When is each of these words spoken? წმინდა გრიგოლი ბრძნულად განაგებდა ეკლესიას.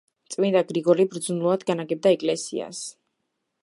წმინდა 0.35 0.63
გრიგოლი 0.71 1.05
ბრძნულად 1.11 1.67
განაგებდა 1.71 2.15
ეკლესიას. 2.19 2.85